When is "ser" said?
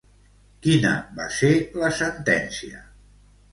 1.37-1.53